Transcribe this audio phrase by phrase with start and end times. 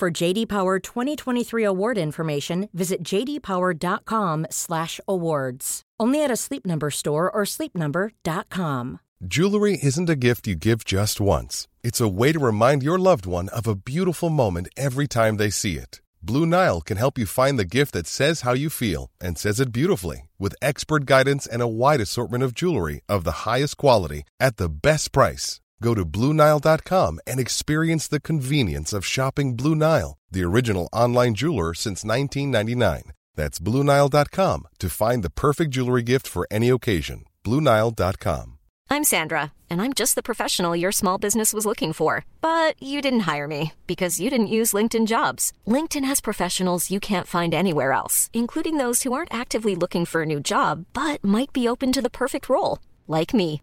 [0.00, 5.82] For JD Power 2023 award information, visit jdpower.com/awards.
[6.00, 9.00] Only at a Sleep Number store or sleepnumber.com.
[9.28, 11.68] Jewelry isn't a gift you give just once.
[11.82, 15.50] It's a way to remind your loved one of a beautiful moment every time they
[15.50, 16.00] see it.
[16.22, 19.60] Blue Nile can help you find the gift that says how you feel and says
[19.60, 24.24] it beautifully with expert guidance and a wide assortment of jewelry of the highest quality
[24.38, 25.59] at the best price.
[25.82, 31.74] Go to BlueNile.com and experience the convenience of shopping Blue Nile, the original online jeweler
[31.74, 33.12] since 1999.
[33.34, 37.24] That's BlueNile.com to find the perfect jewelry gift for any occasion.
[37.44, 38.58] BlueNile.com.
[38.92, 42.24] I'm Sandra, and I'm just the professional your small business was looking for.
[42.40, 45.52] But you didn't hire me because you didn't use LinkedIn jobs.
[45.66, 50.22] LinkedIn has professionals you can't find anywhere else, including those who aren't actively looking for
[50.22, 53.62] a new job but might be open to the perfect role, like me.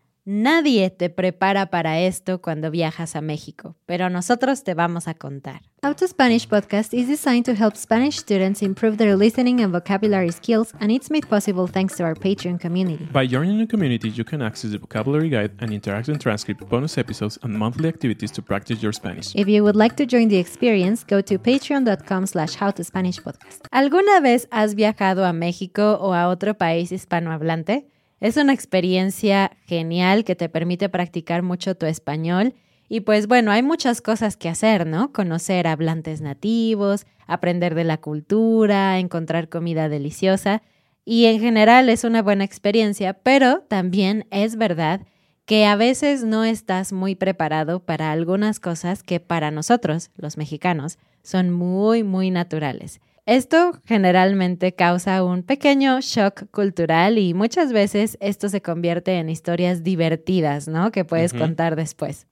[0.23, 5.61] Nadie te prepara para esto cuando viajas a México, pero nosotros te vamos a contar.
[5.83, 10.31] How to Spanish podcast is designed to help Spanish students improve their listening and vocabulary
[10.31, 13.07] skills, and it's made possible thanks to our Patreon community.
[13.11, 17.39] By joining the community, you can access the vocabulary guide and interactive transcript, bonus episodes,
[17.41, 19.33] and monthly activities to practice your Spanish.
[19.33, 23.65] If you would like to join the experience, go to patreon.com slash howtospanishpodcast.
[23.71, 27.87] ¿Alguna vez has viajado a México o a otro país hispanohablante?
[28.21, 32.53] Es una experiencia genial que te permite practicar mucho tu español.
[32.87, 35.11] Y pues bueno, hay muchas cosas que hacer, ¿no?
[35.11, 40.61] Conocer hablantes nativos, aprender de la cultura, encontrar comida deliciosa.
[41.03, 45.01] Y en general es una buena experiencia, pero también es verdad
[45.45, 50.99] que a veces no estás muy preparado para algunas cosas que para nosotros, los mexicanos,
[51.23, 53.01] son muy, muy naturales.
[53.31, 59.85] Esto generalmente causa un pequeño shock cultural y muchas veces esto se convierte en historias
[59.85, 60.91] divertidas, ¿no?
[60.91, 62.27] Que puedes contar después.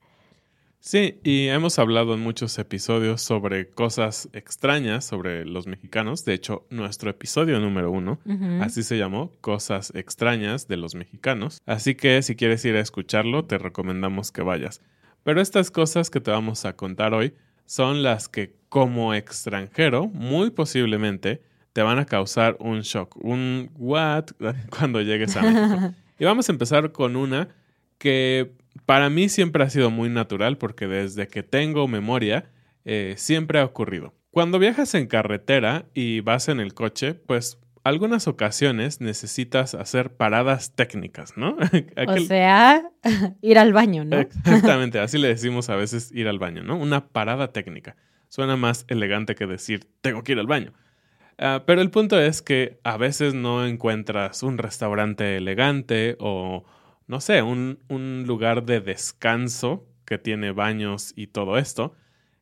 [0.82, 6.26] Sí, y hemos hablado en muchos episodios sobre cosas extrañas sobre los mexicanos.
[6.26, 8.20] De hecho, nuestro episodio número uno,
[8.60, 11.62] así se llamó, Cosas extrañas de los mexicanos.
[11.66, 14.82] Así que si quieres ir a escucharlo, te recomendamos que vayas.
[15.24, 17.36] Pero estas cosas que te vamos a contar hoy
[17.70, 24.26] son las que como extranjero, muy posiblemente, te van a causar un shock, un what
[24.76, 25.94] cuando llegues a México.
[26.18, 27.50] y vamos a empezar con una
[28.00, 28.54] que
[28.88, 32.50] para mí siempre ha sido muy natural porque desde que tengo memoria
[32.86, 34.16] eh, siempre ha ocurrido.
[34.32, 40.76] Cuando viajas en carretera y vas en el coche, pues algunas ocasiones necesitas hacer paradas
[40.76, 41.58] técnicas, ¿no?
[42.08, 42.84] O sea,
[43.42, 44.18] ir al baño, ¿no?
[44.20, 46.78] Exactamente, así le decimos a veces ir al baño, ¿no?
[46.78, 47.96] Una parada técnica.
[48.28, 50.74] Suena más elegante que decir tengo que ir al baño.
[51.38, 56.66] Ah, pero el punto es que a veces no encuentras un restaurante elegante o,
[57.08, 61.96] no sé, un, un lugar de descanso que tiene baños y todo esto.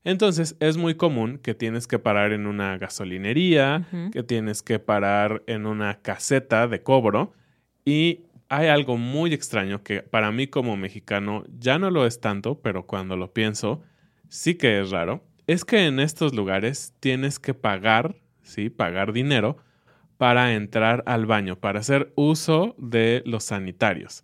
[0.03, 5.43] Entonces es muy común que tienes que parar en una gasolinería, que tienes que parar
[5.47, 7.33] en una caseta de cobro
[7.83, 12.61] y hay algo muy extraño que para mí como mexicano ya no lo es tanto,
[12.61, 13.83] pero cuando lo pienso
[14.29, 15.23] sí que es raro.
[15.47, 19.57] Es que en estos lugares tienes que pagar, sí, pagar dinero
[20.17, 24.23] para entrar al baño, para hacer uso de los sanitarios.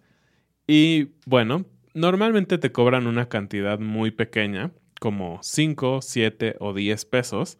[0.68, 4.72] Y bueno, normalmente te cobran una cantidad muy pequeña,
[5.04, 7.58] como 5, 7 o 10 pesos.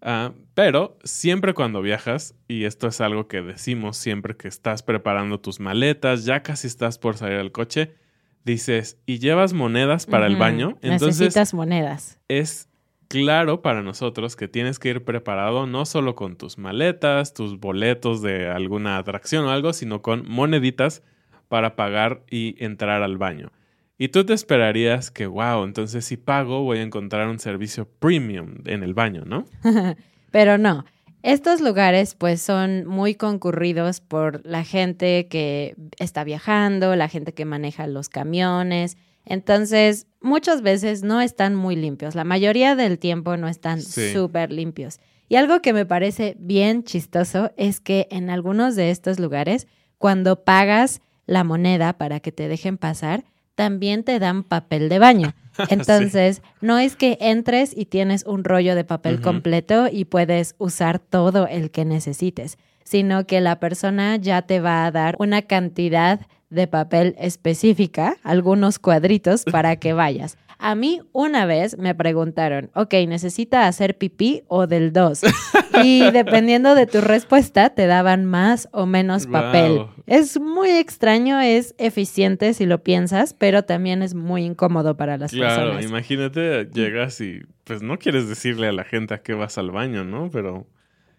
[0.00, 5.40] ah, pero siempre cuando viajas, y esto es algo que decimos siempre que estás preparando
[5.40, 7.96] tus maletas, ya casi estás por salir al coche,
[8.44, 10.78] dices, ¿y llevas monedas para el baño?
[10.82, 12.20] Entonces Necesitas monedas.
[12.28, 12.68] es
[13.08, 18.22] claro para nosotros que tienes que ir preparado no solo con tus maletas, tus boletos
[18.22, 21.02] de alguna atracción o algo, sino con moneditas
[21.48, 23.50] para pagar y entrar al baño.
[23.96, 28.56] Y tú te esperarías que, wow, entonces si pago voy a encontrar un servicio premium
[28.64, 29.46] en el baño, ¿no?
[30.32, 30.84] Pero no.
[31.22, 37.44] Estos lugares pues son muy concurridos por la gente que está viajando, la gente que
[37.44, 38.98] maneja los camiones.
[39.24, 42.14] Entonces, muchas veces no están muy limpios.
[42.14, 45.00] La mayoría del tiempo no están súper limpios.
[45.28, 50.44] Y algo que me parece bien chistoso es que en algunos de estos lugares, cuando
[50.44, 55.34] pagas la moneda para que te dejen pasar, también te dan papel de baño.
[55.70, 60.98] Entonces, no es que entres y tienes un rollo de papel completo y puedes usar
[60.98, 66.20] todo el que necesites, sino que la persona ya te va a dar una cantidad
[66.50, 70.36] de papel específica, algunos cuadritos para que vayas.
[70.66, 75.20] A mí una vez me preguntaron, ok, ¿necesita hacer pipí o del 2?
[75.84, 79.86] Y dependiendo de tu respuesta, te daban más o menos papel.
[80.06, 85.32] Es muy extraño, es eficiente si lo piensas, pero también es muy incómodo para las
[85.32, 85.54] personas.
[85.54, 89.72] Claro, imagínate, llegas y pues no quieres decirle a la gente a qué vas al
[89.72, 90.30] baño, ¿no?
[90.32, 90.64] Pero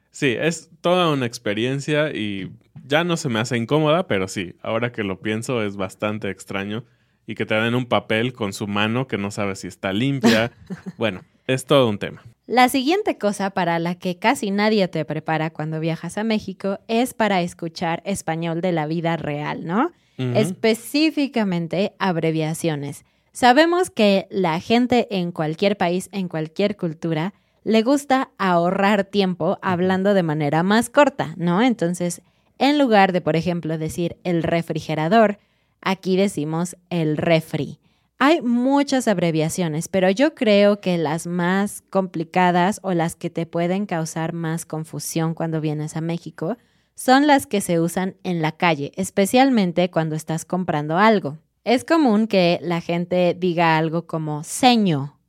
[0.10, 2.50] sí, es toda una experiencia y
[2.86, 6.86] ya no se me hace incómoda, pero sí, ahora que lo pienso es bastante extraño
[7.28, 10.52] y que te den un papel con su mano que no sabes si está limpia.
[10.98, 12.24] bueno, es todo un tema.
[12.48, 17.16] La siguiente cosa para la que casi nadie te prepara cuando viajas a México es
[17.16, 19.92] para escuchar español de la vida real, ¿no?
[20.18, 23.04] Específicamente abreviaciones.
[23.34, 27.34] Sabemos que la gente en cualquier país, en cualquier cultura,
[27.66, 31.62] le gusta ahorrar tiempo hablando de manera más corta, ¿no?
[31.62, 32.22] Entonces,
[32.60, 35.40] en lugar de, por ejemplo, decir el refrigerador,
[35.86, 37.80] Aquí decimos el refri.
[38.18, 43.86] Hay muchas abreviaciones, pero yo creo que las más complicadas o las que te pueden
[43.86, 46.58] causar más confusión cuando vienes a México
[46.96, 51.38] son las que se usan en la calle, especialmente cuando estás comprando algo.
[51.64, 55.20] Es común que la gente diga algo como seño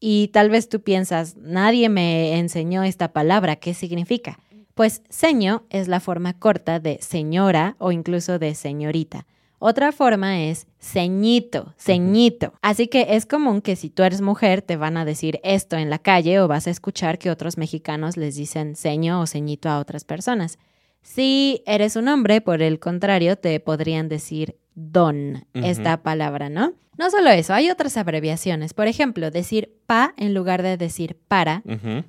[0.00, 4.38] y tal vez tú piensas, nadie me enseñó esta palabra, ¿qué significa?
[4.72, 9.26] Pues seño es la forma corta de señora o incluso de señorita.
[9.62, 12.54] Otra forma es ceñito, ceñito.
[12.62, 15.90] Así que es común que si tú eres mujer te van a decir esto en
[15.90, 19.78] la calle o vas a escuchar que otros mexicanos les dicen ceño o ceñito a
[19.78, 20.58] otras personas.
[21.02, 26.74] Si eres un hombre, por el contrario, te podrían decir don, esta palabra, ¿no?
[27.00, 28.74] No solo eso, hay otras abreviaciones.
[28.74, 31.62] Por ejemplo, decir pa en lugar de decir para,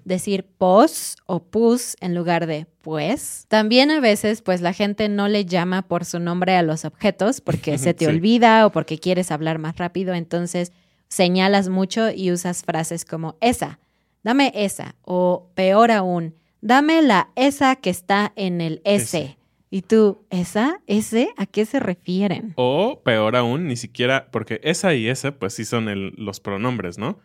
[0.03, 3.45] decir pos o pus en lugar de pues.
[3.47, 7.39] También a veces, pues la gente no le llama por su nombre a los objetos
[7.39, 10.73] porque se te olvida o porque quieres hablar más rápido, entonces
[11.07, 13.79] señalas mucho y usas frases como esa,
[14.23, 19.37] dame esa, o peor aún, dame la esa que está en el S.
[19.73, 20.81] Y tú, ¿esa?
[20.85, 21.29] ¿Ese?
[21.38, 22.51] ¿A qué se refieren?
[22.57, 25.88] O peor aún, ni siquiera, porque esa y ese, pues sí son
[26.18, 27.19] los pronombres, ¿no?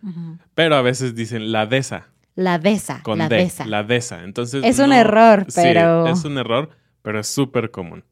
[0.55, 2.13] Pero a veces dicen la desa.
[2.37, 3.03] La desa.
[3.03, 3.67] Con la de, desa.
[3.67, 4.23] La desa.
[4.23, 4.65] Entonces.
[4.65, 6.07] Es un error, pero.
[6.07, 6.71] Sí, es un error,
[7.03, 8.05] pero es súper común.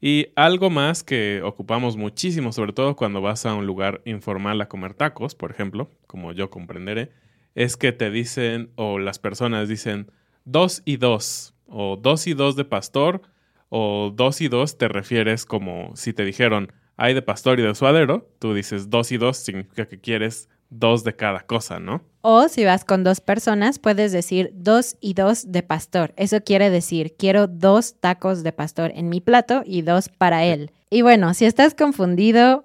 [0.00, 4.68] Y algo más que ocupamos muchísimo, sobre todo cuando vas a un lugar informal a
[4.68, 7.10] comer tacos, por ejemplo, como yo comprenderé,
[7.54, 10.10] es que te dicen, o las personas dicen,
[10.46, 13.20] dos y dos, o dos y dos de pastor,
[13.68, 17.74] o dos y dos te refieres como si te dijeron hay de pastor y de
[17.74, 22.02] suadero, tú dices dos y dos significa que quieres dos de cada cosa, ¿no?
[22.20, 26.12] O si vas con dos personas, puedes decir dos y dos de pastor.
[26.16, 30.72] Eso quiere decir, quiero dos tacos de pastor en mi plato y dos para él.
[30.90, 32.64] Y bueno, si estás confundido,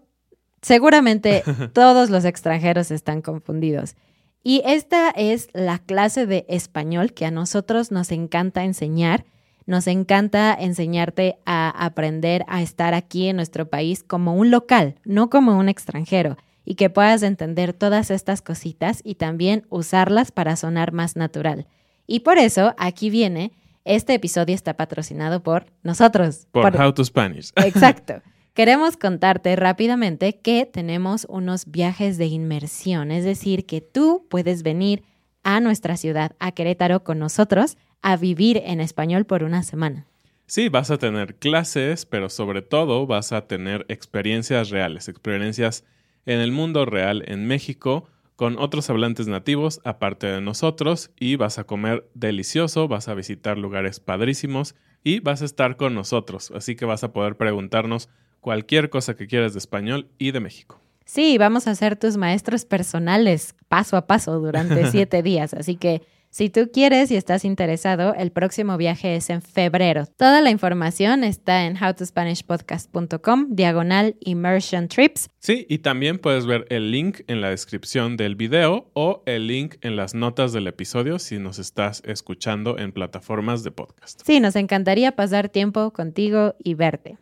[0.62, 1.43] seguramente
[1.74, 3.95] todos los extranjeros están confundidos.
[4.43, 9.25] Y esta es la clase de español que a nosotros nos encanta enseñar
[9.65, 15.29] nos encanta enseñarte a aprender a estar aquí en nuestro país como un local, no
[15.29, 20.91] como un extranjero, y que puedas entender todas estas cositas y también usarlas para sonar
[20.91, 21.67] más natural.
[22.08, 23.51] Y por eso aquí viene,
[23.86, 26.48] este episodio está patrocinado por nosotros.
[26.51, 27.51] Por, How to Spanish.
[27.55, 28.22] Exacto.
[28.53, 35.03] Queremos contarte rápidamente que tenemos unos viajes de inmersión, es decir, que tú puedes venir
[35.41, 40.05] a nuestra ciudad, a Querétaro, con nosotros a vivir en español por una semana.
[40.45, 45.83] Sí, vas a tener clases, pero sobre todo vas a tener experiencias reales, experiencias
[46.25, 51.60] en el mundo real en México con otros hablantes nativos aparte de nosotros y vas
[51.60, 56.75] a comer delicioso, vas a visitar lugares padrísimos y vas a estar con nosotros, así
[56.75, 58.10] que vas a poder preguntarnos
[58.41, 60.79] cualquier cosa que quieras de español y de México.
[61.05, 66.01] Sí, vamos a ser tus maestros personales paso a paso durante siete días, así que
[66.33, 70.07] Si tú quieres y estás interesado, el próximo viaje es en febrero.
[70.17, 75.29] Toda la información está en howtospanishpodcast.com, diagonal immersion trips.
[75.37, 79.75] Sí, y también puedes ver el link en la descripción del video o el link
[79.81, 84.19] en las notas del episodio si nos estás escuchando en plataformas de podcast.
[84.25, 87.19] Sí, nos encantaría pasar tiempo contigo y verte.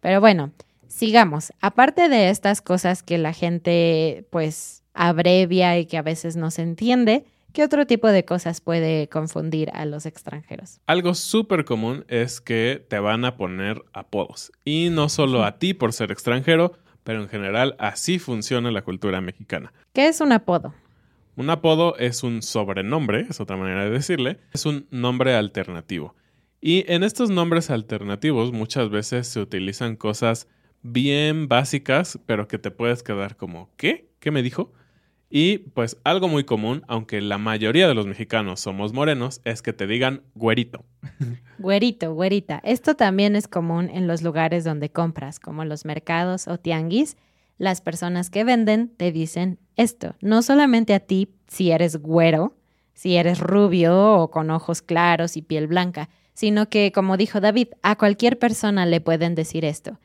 [0.00, 0.50] Pero bueno,
[0.88, 1.52] sigamos.
[1.60, 6.62] Aparte de estas cosas que la gente pues abrevia y que a veces no se
[6.62, 10.80] entiende, ¿Qué otro tipo de cosas puede confundir a los extranjeros?
[10.86, 14.52] Algo súper común es que te van a poner apodos.
[14.64, 16.74] Y no solo a ti por ser extranjero,
[17.04, 19.72] pero en general así funciona la cultura mexicana.
[19.94, 20.74] ¿Qué es un apodo?
[21.36, 26.14] Un apodo es un sobrenombre, es otra manera de decirle, es un nombre alternativo.
[26.60, 30.48] Y en estos nombres alternativos muchas veces se utilizan cosas
[30.82, 34.10] bien básicas, pero que te puedes quedar como, ¿qué?
[34.18, 34.72] ¿Qué me dijo?
[35.30, 39.72] Y pues algo muy común, aunque la mayoría de los mexicanos somos morenos, es que
[39.72, 40.84] te digan güerito.
[41.58, 42.60] Güerito, güerita.
[42.62, 47.16] Esto también es común en los lugares donde compras, como los mercados o tianguis.
[47.58, 52.54] Las personas que venden te dicen esto, no solamente a ti si eres güero,
[52.94, 57.68] si eres rubio o con ojos claros y piel blanca, sino que, como dijo David,
[57.82, 59.98] a cualquier persona le pueden decir esto.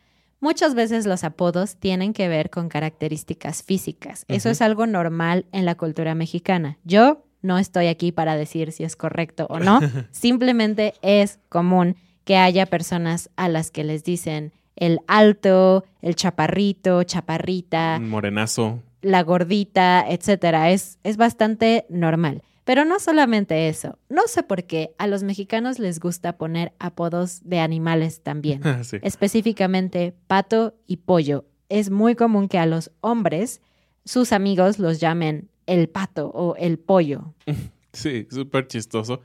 [0.43, 4.25] Muchas veces los apodos tienen que ver con características físicas.
[4.27, 6.79] Eso es algo normal en la cultura mexicana.
[6.83, 9.79] Yo no estoy aquí para decir si es correcto o no.
[10.11, 11.95] Simplemente es común
[12.25, 19.23] que haya personas a las que les dicen el alto, el chaparrito, chaparrita, morenazo, la
[19.23, 20.71] gordita, etcétera.
[20.71, 22.43] Es, es bastante normal.
[22.63, 27.41] Pero no solamente eso, no sé por qué a los mexicanos les gusta poner apodos
[27.43, 28.61] de animales también,
[29.01, 31.45] específicamente pato y pollo.
[31.69, 33.61] Es muy común que a los hombres
[34.05, 37.33] sus amigos los llamen el pato o el pollo.
[37.95, 39.21] Sí, súper chistoso.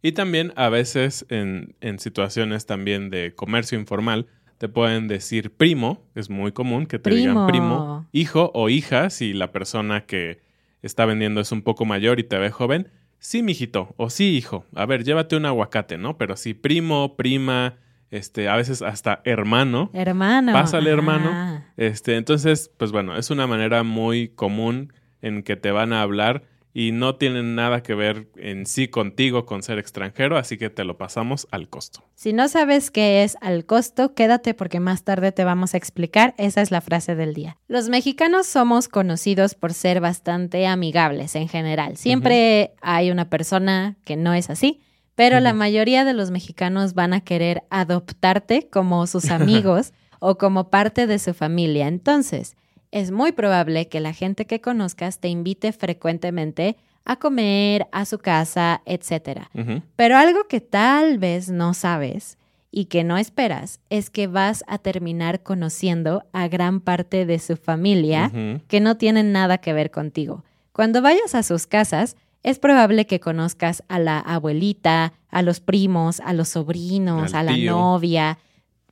[0.00, 6.00] Y también a veces en, en, situaciones también de comercio informal te pueden decir primo,
[6.14, 10.38] es muy común que te digan primo, hijo o hija si la persona que
[10.82, 14.66] está vendiendo es un poco mayor y te ve joven, sí, mijito, o sí, hijo,
[14.74, 16.18] a ver, llévate un aguacate, ¿no?
[16.18, 17.76] Pero sí, primo, prima,
[18.10, 19.90] este, a veces hasta hermano.
[19.94, 20.52] Hermano.
[20.52, 21.64] Pásale, hermano.
[21.76, 26.42] Este, entonces, pues bueno, es una manera muy común en que te van a hablar
[26.74, 30.84] y no tienen nada que ver en sí contigo con ser extranjero, así que te
[30.84, 32.02] lo pasamos al costo.
[32.14, 36.34] Si no sabes qué es al costo, quédate porque más tarde te vamos a explicar.
[36.38, 37.58] Esa es la frase del día.
[37.68, 41.96] Los mexicanos somos conocidos por ser bastante amigables en general.
[41.96, 44.80] Siempre hay una persona que no es así.
[45.14, 50.70] Pero la mayoría de los mexicanos van a querer adoptarte como sus amigos o como
[50.70, 51.86] parte de su familia.
[51.86, 52.56] Entonces,
[52.92, 58.18] es muy probable que la gente que conozcas te invite frecuentemente a comer, a su
[58.18, 59.48] casa, etc.
[59.96, 62.38] Pero algo que tal vez no sabes
[62.70, 67.56] y que no esperas es que vas a terminar conociendo a gran parte de su
[67.56, 68.30] familia
[68.68, 70.44] que no tienen nada que ver contigo.
[70.72, 76.20] Cuando vayas a sus casas, es probable que conozcas a la abuelita, a los primos,
[76.20, 78.38] a los sobrinos, a la novia,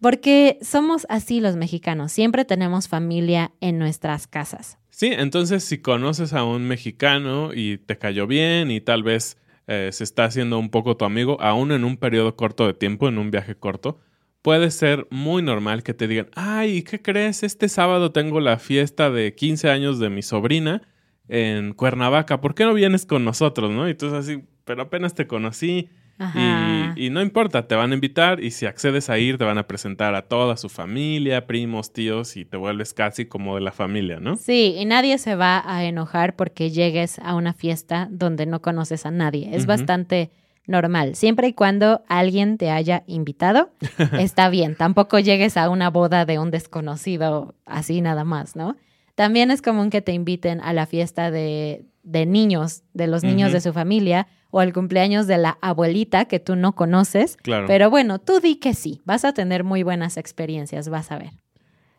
[0.01, 4.79] porque somos así los mexicanos, siempre tenemos familia en nuestras casas.
[4.91, 9.91] Sí, entonces si conoces a un mexicano y te cayó bien y tal vez eh,
[9.93, 13.19] se está haciendo un poco tu amigo, aún en un periodo corto de tiempo, en
[13.19, 14.01] un viaje corto,
[14.43, 17.43] puede ser muy normal que te digan, ay, ¿qué crees?
[17.43, 20.83] Este sábado tengo la fiesta de 15 años de mi sobrina
[21.29, 23.71] en Cuernavaca, ¿por qué no vienes con nosotros?
[23.71, 23.89] ¿no?
[23.89, 25.89] Y tú así, pero apenas te conocí,
[26.97, 29.67] y, no importa, te van a invitar y si accedes a ir, te van a
[29.67, 34.21] presentar a toda su familia, primos, tíos y te vuelves casi como de la familia,
[34.21, 34.37] ¿no?
[34.37, 39.07] Sí, y nadie se va a enojar porque llegues a una fiesta donde no conoces
[39.07, 39.51] a nadie.
[39.53, 40.31] Es bastante
[40.67, 41.15] normal.
[41.17, 43.71] Siempre y cuando alguien te haya invitado,
[44.19, 44.77] está bien.
[44.77, 48.77] Tampoco llegues a una boda de un desconocido así nada más, ¿no?
[49.15, 53.61] También es común que te inviten a la fiesta de, niños, de los niños de
[53.61, 57.37] su familia, o al cumpleaños de la abuelita que tú no conoces.
[57.37, 57.67] Claro.
[57.67, 61.31] Pero bueno, tú di que sí, vas a tener muy buenas experiencias, vas a ver.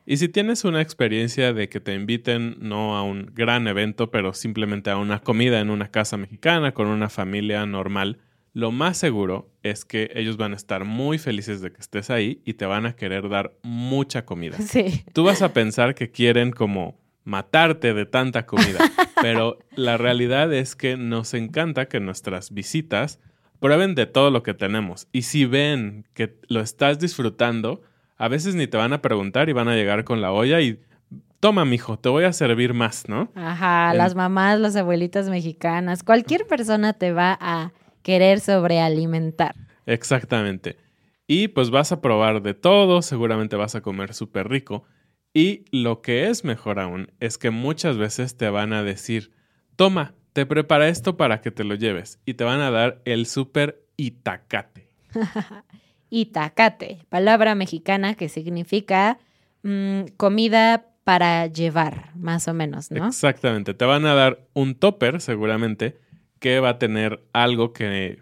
[0.05, 4.33] Y si tienes una experiencia de que te inviten no a un gran evento, pero
[4.33, 8.17] simplemente a una comida en una casa mexicana con una familia normal,
[8.53, 12.41] lo más seguro es que ellos van a estar muy felices de que estés ahí
[12.45, 14.57] y te van a querer dar mucha comida.
[14.71, 15.03] Sí.
[15.13, 18.79] Tú vas a pensar que quieren como matarte de tanta comida.
[19.21, 23.19] Pero la realidad es que nos encanta que nuestras visitas
[23.59, 25.07] prueben de todo lo que tenemos.
[25.11, 27.83] Y si ven que lo estás disfrutando,
[28.17, 30.79] a veces ni te van a preguntar y van a llegar con la olla y
[31.39, 33.29] toma, mijo, te voy a servir más, ¿no?
[33.35, 37.71] Ajá, las mamás, las abuelitas mexicanas, cualquier persona te va a
[38.03, 39.55] querer sobrealimentar.
[39.85, 40.77] Exactamente.
[41.27, 44.83] Y pues vas a probar de todo, seguramente vas a comer súper rico.
[45.33, 49.31] Y lo que es mejor aún es que muchas veces te van a decir,
[49.75, 52.19] toma, te prepara esto para que te lo lleves.
[52.25, 54.89] Y te van a dar el súper itacate.
[56.09, 59.19] itacate, palabra mexicana que significa
[59.63, 63.07] mm, comida para llevar, más o menos, ¿no?
[63.07, 63.73] Exactamente.
[63.73, 65.97] Te van a dar un topper, seguramente,
[66.39, 68.19] que va a tener algo que...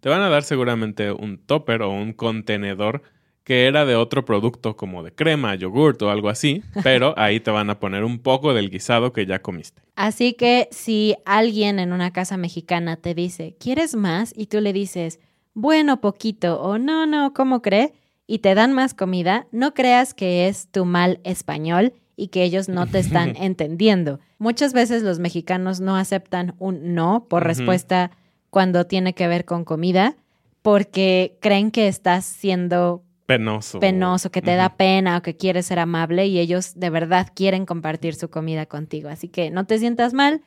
[0.00, 3.02] Te van a dar seguramente un topper o un contenedor
[3.46, 7.52] que era de otro producto como de crema, yogurt o algo así, pero ahí te
[7.52, 9.82] van a poner un poco del guisado que ya comiste.
[9.94, 14.32] Así que si alguien en una casa mexicana te dice, ¿quieres más?
[14.36, 15.20] Y tú le dices,
[15.54, 17.92] bueno, poquito, o no, no, ¿cómo cree?
[18.26, 22.68] Y te dan más comida, no creas que es tu mal español y que ellos
[22.68, 24.18] no te están entendiendo.
[24.38, 28.10] Muchas veces los mexicanos no aceptan un no por respuesta
[28.50, 30.16] cuando tiene que ver con comida
[30.62, 33.80] porque creen que estás siendo penoso.
[33.80, 37.66] Penoso, que te da pena o que quieres ser amable y ellos de verdad quieren
[37.66, 39.08] compartir su comida contigo.
[39.08, 40.42] Así que no te sientas mal,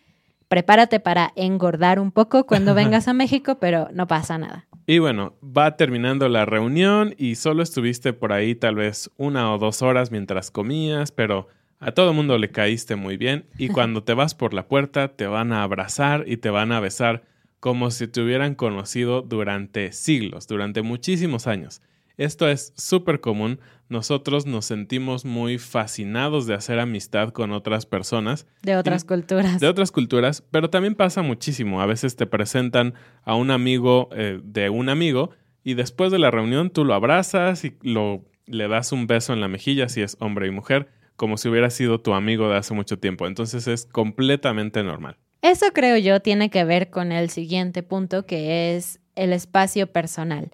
[0.47, 4.65] prepárate para engordar un poco cuando vengas a México, pero no pasa nada.
[4.87, 9.59] Y bueno, va terminando la reunión y solo estuviste por ahí tal vez una o
[9.59, 11.47] dos horas mientras comías, pero
[11.79, 15.27] a todo mundo le caíste muy bien y cuando te vas por la puerta te
[15.27, 17.23] van a abrazar y te van a besar
[17.59, 21.81] como si te hubieran conocido durante siglos, durante muchísimos años.
[22.19, 23.61] Esto es súper común.
[23.87, 28.45] Nosotros nos sentimos muy fascinados de hacer amistad con otras personas.
[28.61, 29.61] De otras culturas.
[29.61, 31.81] De otras culturas, pero también pasa muchísimo.
[31.81, 35.29] A veces te presentan a un amigo eh, de un amigo
[35.63, 39.39] y después de la reunión tú lo abrazas y lo, le das un beso en
[39.39, 42.73] la mejilla si es hombre y mujer, como si hubiera sido tu amigo de hace
[42.73, 43.27] mucho tiempo.
[43.27, 45.15] Entonces es completamente normal.
[45.41, 50.51] Eso creo yo tiene que ver con el siguiente punto que es el espacio personal.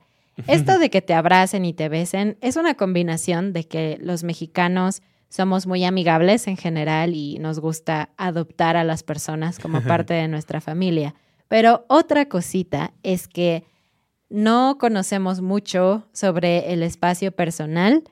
[0.47, 5.01] Esto de que te abracen y te besen es una combinación de que los mexicanos
[5.29, 10.27] somos muy amigables en general y nos gusta adoptar a las personas como parte de
[10.27, 11.15] nuestra familia.
[11.47, 13.63] Pero otra cosita es que
[14.29, 18.03] no conocemos mucho sobre el espacio personal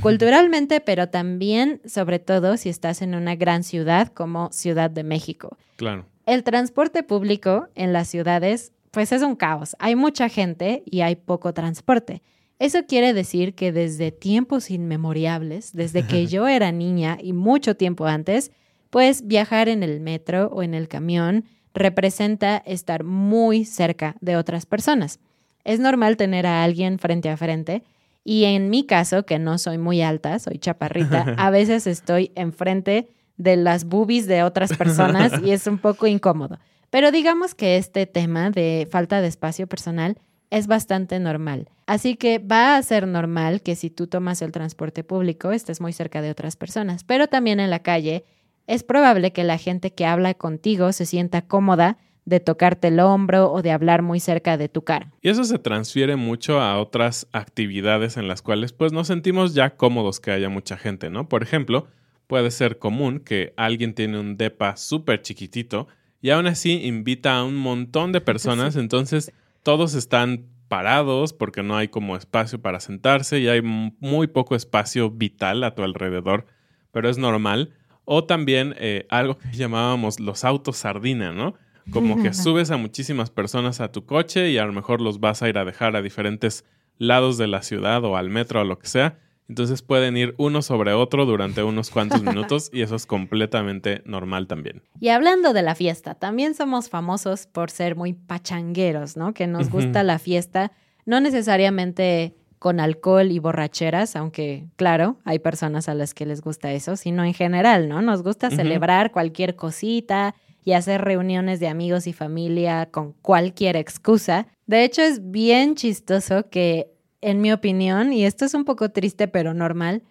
[0.00, 5.56] culturalmente, pero también, sobre todo, si estás en una gran ciudad como Ciudad de México.
[5.76, 6.06] Claro.
[6.26, 9.76] El transporte público en las ciudades pues es un caos.
[9.78, 12.22] Hay mucha gente y hay poco transporte.
[12.58, 18.06] Eso quiere decir que desde tiempos inmemorables, desde que yo era niña y mucho tiempo
[18.06, 18.50] antes,
[18.90, 24.66] pues viajar en el metro o en el camión representa estar muy cerca de otras
[24.66, 25.20] personas.
[25.64, 27.84] Es normal tener a alguien frente a frente
[28.24, 33.08] y en mi caso, que no soy muy alta, soy chaparrita, a veces estoy enfrente
[33.36, 36.58] de las boobies de otras personas y es un poco incómodo.
[36.90, 40.18] Pero digamos que este tema de falta de espacio personal
[40.50, 41.68] es bastante normal.
[41.86, 45.92] Así que va a ser normal que si tú tomas el transporte público estés muy
[45.92, 48.24] cerca de otras personas, pero también en la calle
[48.66, 53.50] es probable que la gente que habla contigo se sienta cómoda de tocarte el hombro
[53.50, 55.12] o de hablar muy cerca de tu cara.
[55.22, 59.76] Y eso se transfiere mucho a otras actividades en las cuales pues nos sentimos ya
[59.76, 61.28] cómodos que haya mucha gente, ¿no?
[61.30, 61.86] Por ejemplo,
[62.26, 65.88] puede ser común que alguien tiene un depa súper chiquitito
[66.20, 71.76] y aún así invita a un montón de personas, entonces todos están parados porque no
[71.76, 76.46] hay como espacio para sentarse y hay muy poco espacio vital a tu alrededor,
[76.92, 77.72] pero es normal.
[78.04, 81.54] O también eh, algo que llamábamos los autos sardina, ¿no?
[81.90, 85.42] Como que subes a muchísimas personas a tu coche y a lo mejor los vas
[85.42, 86.64] a ir a dejar a diferentes
[86.98, 90.60] lados de la ciudad o al metro o lo que sea entonces pueden ir uno
[90.60, 94.82] sobre otro durante unos cuantos minutos y eso es completamente normal también.
[95.00, 99.32] Y hablando de la fiesta, también somos famosos por ser muy pachangueros, ¿no?
[99.32, 100.72] Que nos gusta la fiesta,
[101.06, 106.72] no necesariamente con alcohol y borracheras, aunque claro, hay personas a las que les gusta
[106.72, 108.02] eso, sino en general, ¿no?
[108.02, 110.34] Nos gusta celebrar cualquier cosita
[110.64, 114.48] y hacer reuniones de amigos y familia con cualquier excusa.
[114.66, 119.28] De hecho, es bien chistoso que en mi opinión, y esto es un poco triste
[119.28, 120.02] pero normal,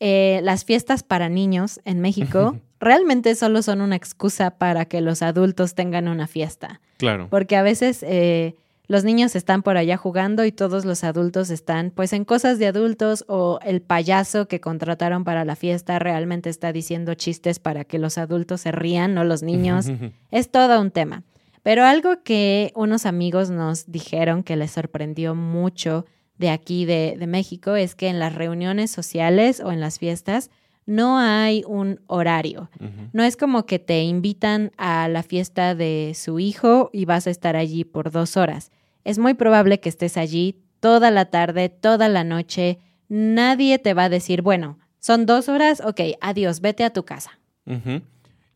[0.00, 5.22] eh, las fiestas para niños en México realmente solo son una excusa para que los
[5.22, 6.80] adultos tengan una fiesta.
[6.98, 7.28] Claro.
[7.30, 8.54] Porque a veces eh,
[8.88, 12.66] los niños están por allá jugando y todos los adultos están pues en cosas de
[12.66, 17.98] adultos o el payaso que contrataron para la fiesta realmente está diciendo chistes para que
[17.98, 19.86] los adultos se rían, no los niños.
[20.30, 21.22] es todo un tema.
[21.62, 26.06] Pero algo que unos amigos nos dijeron que les sorprendió mucho
[26.38, 30.50] de aquí de, México es que en las reuniones sociales o en las fiestas
[30.84, 32.70] no hay un horario.
[33.12, 37.30] No es como que te invitan a la fiesta de su hijo y vas a
[37.30, 38.70] estar allí por dos horas.
[39.04, 42.78] es muy probable que estés allí toda la tarde, toda la noche.
[43.08, 47.38] Nadie te va a decir, bueno, son dos horas, ok, adiós, vete a tu casa.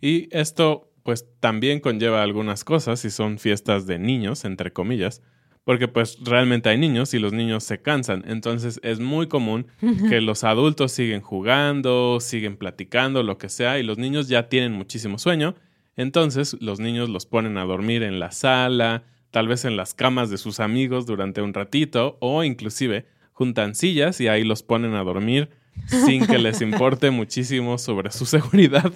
[0.00, 5.22] Y esto pues también conlleva algunas cosas si son fiestas de niños, entre comillas,
[5.64, 8.24] porque pues realmente hay niños y los niños se cansan.
[8.26, 9.66] Entonces es muy común
[10.08, 14.72] que los adultos siguen jugando, siguen platicando, lo que sea, y los niños ya tienen
[14.72, 15.54] muchísimo sueño.
[15.96, 20.30] Entonces los niños los ponen a dormir en la sala, tal vez en las camas
[20.30, 25.04] de sus amigos durante un ratito, o inclusive juntan sillas y ahí los ponen a
[25.04, 25.50] dormir
[25.86, 28.92] sin que les importe muchísimo sobre su seguridad.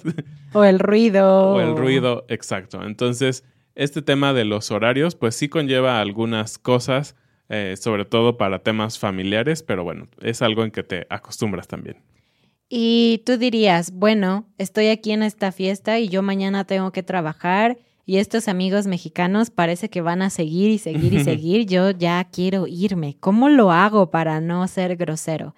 [0.53, 1.53] O el ruido.
[1.53, 2.83] O el ruido, exacto.
[2.83, 3.43] Entonces,
[3.75, 7.15] este tema de los horarios, pues sí conlleva algunas cosas,
[7.49, 11.97] eh, sobre todo para temas familiares, pero bueno, es algo en que te acostumbras también.
[12.67, 17.77] Y tú dirías, bueno, estoy aquí en esta fiesta y yo mañana tengo que trabajar
[18.05, 21.65] y estos amigos mexicanos parece que van a seguir y seguir y seguir.
[21.65, 23.17] Yo ya quiero irme.
[23.19, 25.55] ¿Cómo lo hago para no ser grosero?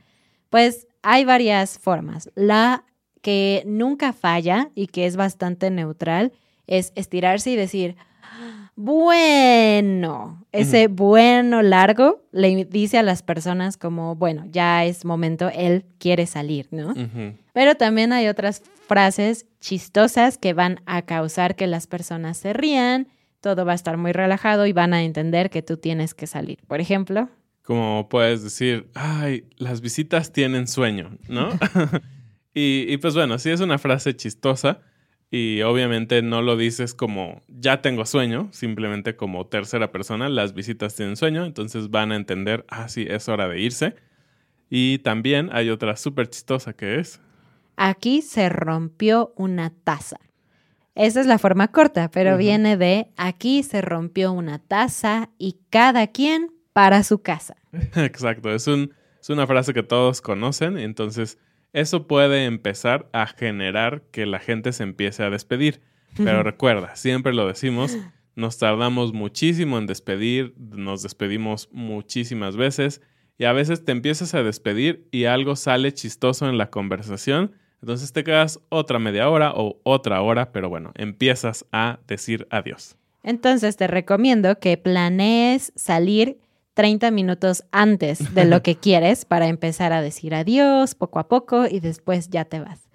[0.50, 2.30] Pues hay varias formas.
[2.36, 2.86] La
[3.22, 6.32] que nunca falla y que es bastante neutral
[6.68, 7.96] es estirarse y decir,
[8.80, 15.84] bueno, ese bueno largo le dice a las personas como, bueno, ya es momento, él
[15.98, 16.94] quiere salir, ¿no?
[17.54, 23.08] Pero también hay otras frases chistosas que van a causar que las personas se rían,
[23.42, 26.60] todo va a estar muy relajado y van a entender que tú tienes que salir.
[26.68, 27.30] Por ejemplo,
[27.64, 31.50] Como puedes decir, ay, las visitas tienen sueño, ¿no?
[32.54, 34.82] y, y pues bueno, sí es una frase chistosa
[35.30, 40.96] y obviamente no lo dices como ya tengo sueño, simplemente como tercera persona, las visitas
[40.96, 43.96] tienen sueño, entonces van a entender, ah, sí, es hora de irse.
[44.70, 47.22] Y también hay otra súper chistosa que es,
[47.78, 50.18] aquí se rompió una taza.
[50.96, 56.08] Esa es la forma corta, pero viene de aquí se rompió una taza y cada
[56.08, 57.56] quien para su casa.
[57.96, 61.38] Exacto, es, un, es una frase que todos conocen, entonces
[61.74, 65.82] eso puede empezar a generar que la gente se empiece a despedir.
[66.16, 67.96] Pero recuerda, siempre lo decimos,
[68.36, 73.02] nos tardamos muchísimo en despedir, nos despedimos muchísimas veces
[73.38, 78.14] y a veces te empiezas a despedir y algo sale chistoso en la conversación, entonces
[78.14, 82.98] te quedas otra media hora o otra hora, pero bueno, empiezas a decir adiós.
[83.24, 86.40] Entonces te recomiendo que planees salir
[86.78, 91.66] 30 minutos antes de lo que quieres para empezar a decir adiós poco a poco
[91.66, 92.88] y después ya te vas.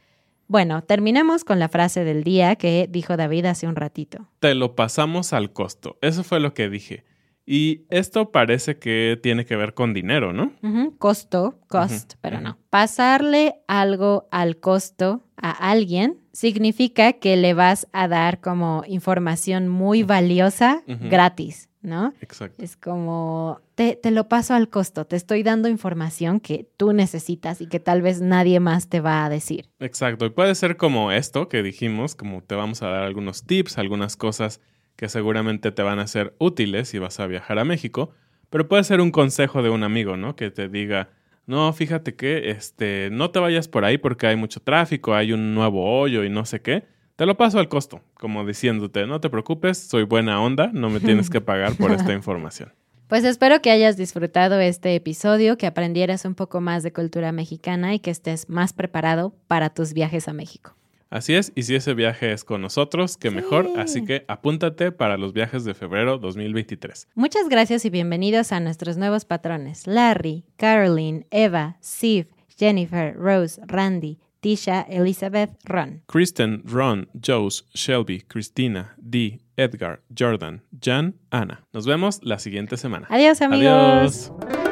[0.47, 4.29] Bueno, terminemos con la frase del día que dijo David hace un ratito.
[4.38, 7.05] Te lo pasamos al costo, eso fue lo que dije.
[7.45, 10.53] Y esto parece que tiene que ver con dinero, ¿no?
[10.99, 12.59] Costo, cost, pero no.
[12.71, 20.05] Pasarle algo al costo a alguien significa que le vas a dar como información muy
[20.05, 22.14] valiosa gratis, ¿no?
[22.21, 22.62] Exacto.
[22.62, 27.61] Es como, te, te lo paso al costo, te estoy dando información que tú necesitas
[27.61, 29.68] y que tal vez nadie más te va a decir.
[29.81, 30.25] Exacto.
[30.25, 34.16] Y puede ser como esto que dijimos, como te vamos a dar algunos tips, algunas
[34.16, 34.61] cosas
[34.97, 38.12] que seguramente te van a ser útiles si vas a viajar a México,
[38.51, 40.37] pero puede ser un consejo de un amigo, ¿no?
[40.37, 41.11] Que te diga,
[41.47, 45.55] no, fíjate que este, no te vayas por ahí porque hay mucho tráfico, hay un
[45.55, 46.85] nuevo hoyo y no sé qué.
[47.16, 50.98] Te lo paso al costo, como diciéndote, no te preocupes, soy buena onda, no me
[50.98, 52.72] tienes que pagar por esta información.
[53.09, 57.94] Pues espero que hayas disfrutado este episodio, que aprendieras un poco más de cultura mexicana
[57.94, 60.75] y que estés más preparado para tus viajes a México.
[61.11, 65.18] Así es, y si ese viaje es con nosotros, que mejor, así que apúntate para
[65.18, 67.09] los viajes de febrero 2023.
[67.14, 74.20] Muchas gracias y bienvenidos a nuestros nuevos patrones: Larry, Caroline, Eva, Steve, Jennifer, Rose, Randy,
[74.42, 76.02] Tisha, Elizabeth, Ron.
[76.07, 81.64] Kristen, Ron, Jose, Shelby, Cristina, Dee, Edgar, Jordan, Jan, Ana.
[81.72, 83.07] Nos vemos la siguiente semana.
[83.09, 84.33] Adiós, amigos.
[84.40, 84.71] Adiós.